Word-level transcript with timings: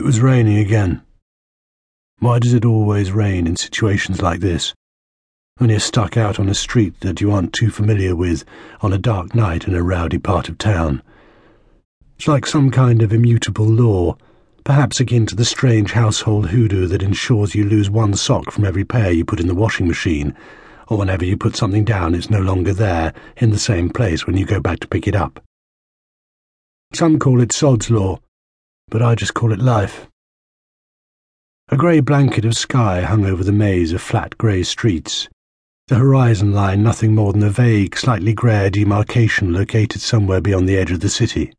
It 0.00 0.06
was 0.06 0.22
raining 0.22 0.56
again. 0.56 1.02
Why 2.20 2.38
does 2.38 2.54
it 2.54 2.64
always 2.64 3.12
rain 3.12 3.46
in 3.46 3.56
situations 3.56 4.22
like 4.22 4.40
this? 4.40 4.72
When 5.58 5.68
you're 5.68 5.78
stuck 5.78 6.16
out 6.16 6.40
on 6.40 6.48
a 6.48 6.54
street 6.54 6.98
that 7.00 7.20
you 7.20 7.30
aren't 7.30 7.52
too 7.52 7.68
familiar 7.68 8.16
with 8.16 8.46
on 8.80 8.94
a 8.94 8.98
dark 8.98 9.34
night 9.34 9.68
in 9.68 9.74
a 9.74 9.82
rowdy 9.82 10.16
part 10.16 10.48
of 10.48 10.56
town. 10.56 11.02
It's 12.16 12.26
like 12.26 12.46
some 12.46 12.70
kind 12.70 13.02
of 13.02 13.12
immutable 13.12 13.66
law, 13.66 14.16
perhaps 14.64 15.00
akin 15.00 15.26
to 15.26 15.36
the 15.36 15.44
strange 15.44 15.92
household 15.92 16.48
hoodoo 16.48 16.86
that 16.86 17.02
ensures 17.02 17.54
you 17.54 17.64
lose 17.64 17.90
one 17.90 18.14
sock 18.14 18.50
from 18.50 18.64
every 18.64 18.86
pair 18.86 19.10
you 19.10 19.26
put 19.26 19.38
in 19.38 19.48
the 19.48 19.54
washing 19.54 19.86
machine, 19.86 20.34
or 20.88 20.96
whenever 20.96 21.26
you 21.26 21.36
put 21.36 21.56
something 21.56 21.84
down 21.84 22.14
it's 22.14 22.30
no 22.30 22.40
longer 22.40 22.72
there 22.72 23.12
in 23.36 23.50
the 23.50 23.58
same 23.58 23.90
place 23.90 24.26
when 24.26 24.38
you 24.38 24.46
go 24.46 24.60
back 24.60 24.80
to 24.80 24.88
pick 24.88 25.06
it 25.06 25.14
up. 25.14 25.44
Some 26.94 27.18
call 27.18 27.42
it 27.42 27.52
Sod's 27.52 27.90
Law, 27.90 28.18
but 28.90 29.02
I 29.02 29.14
just 29.14 29.34
call 29.34 29.52
it 29.52 29.60
life. 29.60 30.08
A 31.68 31.76
grey 31.76 32.00
blanket 32.00 32.44
of 32.44 32.56
sky 32.56 33.02
hung 33.02 33.24
over 33.24 33.44
the 33.44 33.52
maze 33.52 33.92
of 33.92 34.02
flat 34.02 34.36
grey 34.36 34.64
streets, 34.64 35.28
the 35.86 35.94
horizon 35.96 36.52
line 36.52 36.82
nothing 36.82 37.14
more 37.14 37.32
than 37.32 37.42
a 37.42 37.50
vague, 37.50 37.96
slightly 37.96 38.32
grey 38.32 38.70
demarcation 38.70 39.52
located 39.52 40.00
somewhere 40.00 40.40
beyond 40.40 40.68
the 40.68 40.76
edge 40.76 40.90
of 40.90 41.00
the 41.00 41.08
city. 41.08 41.52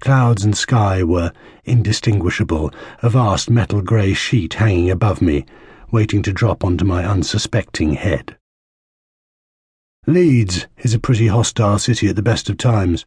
Clouds 0.00 0.44
and 0.44 0.56
sky 0.56 1.02
were 1.02 1.32
indistinguishable, 1.64 2.72
a 3.02 3.10
vast 3.10 3.50
metal 3.50 3.82
grey 3.82 4.14
sheet 4.14 4.54
hanging 4.54 4.90
above 4.90 5.20
me, 5.20 5.44
waiting 5.90 6.22
to 6.22 6.32
drop 6.32 6.64
onto 6.64 6.84
my 6.84 7.04
unsuspecting 7.04 7.94
head. 7.94 8.36
Leeds 10.06 10.66
is 10.78 10.94
a 10.94 10.98
pretty 10.98 11.26
hostile 11.26 11.78
city 11.78 12.08
at 12.08 12.16
the 12.16 12.22
best 12.22 12.48
of 12.48 12.56
times 12.56 13.04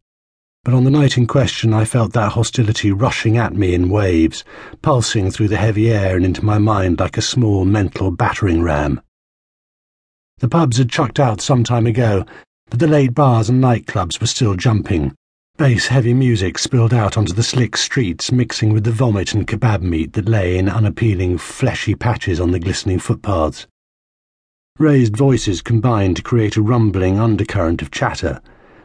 but 0.63 0.75
on 0.75 0.83
the 0.83 0.91
night 0.91 1.17
in 1.17 1.25
question 1.25 1.73
I 1.73 1.85
felt 1.85 2.13
that 2.13 2.33
hostility 2.33 2.91
rushing 2.91 3.35
at 3.35 3.55
me 3.55 3.73
in 3.73 3.89
waves, 3.89 4.43
pulsing 4.83 5.31
through 5.31 5.47
the 5.47 5.57
heavy 5.57 5.91
air 5.91 6.15
and 6.15 6.23
into 6.23 6.45
my 6.45 6.59
mind 6.59 6.99
like 6.99 7.17
a 7.17 7.21
small 7.21 7.65
mental 7.65 8.11
battering 8.11 8.61
ram. 8.61 9.01
The 10.37 10.47
pubs 10.47 10.77
had 10.77 10.89
chucked 10.89 11.19
out 11.19 11.41
some 11.41 11.63
time 11.63 11.87
ago, 11.87 12.25
but 12.69 12.77
the 12.77 12.87
late 12.87 13.15
bars 13.15 13.49
and 13.49 13.63
nightclubs 13.63 14.21
were 14.21 14.27
still 14.27 14.53
jumping. 14.53 15.15
Bass 15.57 15.87
heavy 15.87 16.13
music 16.13 16.59
spilled 16.59 16.93
out 16.93 17.17
onto 17.17 17.33
the 17.33 17.43
slick 17.43 17.75
streets, 17.75 18.31
mixing 18.31 18.71
with 18.71 18.83
the 18.83 18.91
vomit 18.91 19.33
and 19.33 19.47
kebab 19.47 19.81
meat 19.81 20.13
that 20.13 20.29
lay 20.29 20.59
in 20.59 20.69
unappealing, 20.69 21.39
fleshy 21.39 21.95
patches 21.95 22.39
on 22.39 22.51
the 22.51 22.59
glistening 22.59 22.99
footpaths. 22.99 23.65
Raised 24.77 25.17
voices 25.17 25.63
combined 25.63 26.17
to 26.17 26.23
create 26.23 26.55
a 26.55 26.61
rumbling 26.61 27.19
undercurrent 27.19 27.81
of 27.81 27.89
chatter 27.89 28.41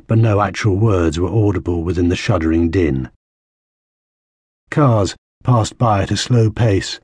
but 0.06 0.18
no 0.18 0.40
actual 0.40 0.76
words 0.76 1.18
were 1.18 1.28
audible 1.28 1.82
within 1.82 2.08
the 2.08 2.16
shuddering 2.16 2.70
din. 2.70 3.10
Cars 4.70 5.16
passed 5.44 5.78
by 5.78 6.02
at 6.02 6.10
a 6.10 6.16
slow 6.16 6.50
pace, 6.50 7.00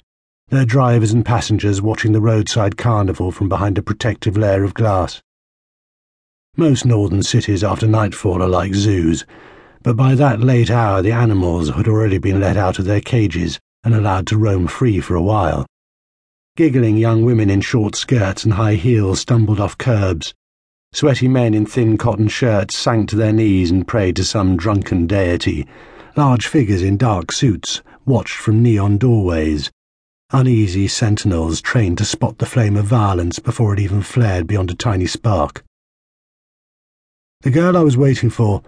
their 0.49 0.65
drivers 0.65 1.13
and 1.13 1.25
passengers 1.25 1.81
watching 1.81 2.13
the 2.13 2.21
roadside 2.21 2.77
carnival 2.77 3.33
from 3.33 3.49
behind 3.49 3.79
a 3.79 3.83
protective 3.83 4.37
layer 4.37 4.65
of 4.65 4.75
glass. 4.75 5.23
Most 6.57 6.85
northern 6.85 7.23
cities 7.23 7.65
after 7.65 7.87
nightfall 7.87 8.43
are 8.43 8.49
like 8.49 8.75
zoos, 8.75 9.25
but 9.83 9.97
by 9.97 10.15
that 10.15 10.41
late 10.41 10.71
hour 10.71 11.01
the 11.01 11.13
animals 11.13 11.71
had 11.71 11.89
already 11.89 12.19
been 12.19 12.39
let 12.39 12.57
out 12.57 12.79
of 12.79 12.85
their 12.85 13.01
cages 13.01 13.59
and 13.85 13.95
allowed 13.95 14.27
to 14.27 14.37
roam 14.37 14.67
free 14.67 15.01
for 15.01 15.15
a 15.15 15.23
while. 15.23 15.67
Giggling 16.57 16.99
young 16.99 17.25
women 17.25 17.49
in 17.49 17.63
short 17.63 17.97
skirts 17.97 18.45
and 18.45 18.53
high 18.53 18.75
heels 18.75 19.21
stumbled 19.21 19.59
off 19.59 19.79
curbs, 19.79 20.35
Sweaty 20.95 21.27
men 21.27 21.55
in 21.55 21.65
thin 21.65 21.97
cotton 21.97 22.29
shirts 22.29 22.77
sank 22.77 23.09
to 23.09 23.17
their 23.17 23.33
knees 23.33 23.71
and 23.71 23.89
prayed 23.89 24.15
to 24.17 24.25
some 24.25 24.59
drunken 24.59 25.07
deity. 25.07 25.67
Large 26.17 26.47
figures 26.47 26.83
in 26.83 26.99
dark 26.99 27.33
suits 27.33 27.81
watched 28.05 28.37
from 28.37 28.63
neon 28.63 28.99
doorways. 28.99 29.71
Uneasy 30.33 30.87
sentinels 30.87 31.63
trained 31.63 31.97
to 31.97 32.05
spot 32.05 32.37
the 32.37 32.47
flame 32.47 32.77
of 32.77 32.85
violence 32.85 33.39
before 33.39 33.73
it 33.73 33.81
even 33.81 34.03
flared 34.03 34.47
beyond 34.47 34.71
a 34.71 34.75
tiny 34.75 35.07
spark. 35.07 35.65
The 37.41 37.51
girl 37.51 37.75
I 37.77 37.81
was 37.81 37.97
waiting 37.97 38.29
for 38.29 38.63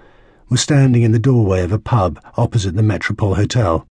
was 0.49 0.63
standing 0.63 1.03
in 1.03 1.13
the 1.13 1.19
doorway 1.19 1.63
of 1.63 1.73
a 1.73 1.79
pub 1.79 2.19
opposite 2.39 2.75
the 2.75 2.83
Metropole 2.83 3.35
Hotel. 3.35 3.87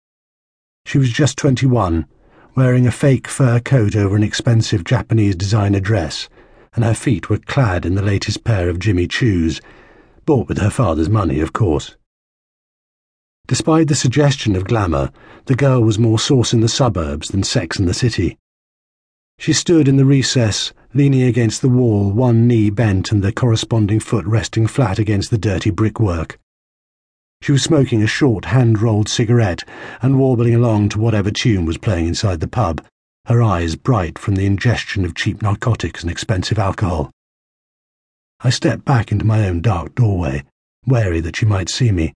She 0.88 0.98
was 0.98 1.12
just 1.12 1.38
twenty-one, 1.38 2.08
wearing 2.56 2.88
a 2.88 2.92
fake 2.92 3.28
fur 3.28 3.60
coat 3.60 3.96
over 3.96 4.16
an 4.16 4.24
expensive 4.24 4.84
Japanese 4.84 5.36
designer 5.36 5.80
dress 5.80 6.30
and 6.76 6.84
her 6.84 6.94
feet 6.94 7.30
were 7.30 7.38
clad 7.38 7.86
in 7.86 7.96
the 7.96 8.02
latest 8.02 8.44
pair 8.44 8.70
of 8.70 8.80
Jimmy 8.80 9.08
Choos, 9.08 9.62
bought 10.26 10.48
with 10.48 10.58
her 10.58 10.70
father's 10.70 11.10
money, 11.10 11.40
of 11.40 11.54
course. 11.54 11.96
Despite 13.48 13.90
the 13.90 13.96
suggestion 13.96 14.56
of 14.56 14.64
glamour, 14.64 15.12
the 15.46 15.56
girl 15.56 15.82
was 15.82 16.00
more 16.00 16.18
sauce 16.18 16.54
in 16.54 16.62
the 16.62 16.70
suburbs 16.70 17.30
than 17.30 17.44
sex 17.44 17.78
in 17.78 17.86
the 17.86 17.94
city. 17.94 18.38
She 19.38 19.52
stood 19.52 19.88
in 19.88 19.98
the 19.98 20.06
recess, 20.06 20.72
leaning 20.94 21.24
against 21.24 21.62
the 21.62 21.70
wall, 21.70 22.12
one 22.12 22.48
knee 22.48 22.70
bent 22.70 23.12
and 23.12 23.22
the 23.22 23.34
corresponding 23.34 24.00
foot 24.00 24.26
resting 24.26 24.68
flat 24.68 25.00
against 25.00 25.30
the 25.30 25.38
dirty 25.38 25.72
brickwork. 25.72 26.40
She 27.42 27.52
was 27.52 27.62
smoking 27.62 28.02
a 28.02 28.08
short, 28.08 28.46
hand-rolled 28.46 29.10
cigarette 29.10 29.64
and 30.02 30.18
warbling 30.18 30.56
along 30.56 30.90
to 30.90 31.00
whatever 31.00 31.30
tune 31.30 31.66
was 31.66 31.78
playing 31.78 32.08
inside 32.08 32.40
the 32.40 32.48
pub, 32.48 32.82
her 33.26 33.42
eyes 33.42 33.76
bright 33.76 34.20
from 34.20 34.36
the 34.36 34.46
ingestion 34.46 35.06
of 35.06 35.16
cheap 35.16 35.42
narcotics 35.42 36.02
and 36.02 36.12
expensive 36.12 36.60
alcohol. 36.60 37.10
I 38.42 38.50
stepped 38.50 38.84
back 38.84 39.12
into 39.12 39.24
my 39.24 39.48
own 39.48 39.62
dark 39.62 39.96
doorway, 39.96 40.44
wary 40.86 41.22
that 41.22 41.38
she 41.38 41.46
might 41.46 41.70
see 41.70 41.92
me. 41.92 42.14